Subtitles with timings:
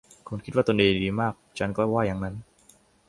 [0.27, 2.35] คุณคิดว่าตนเองดีมาก ฉันก็ว่าอย่างนั้น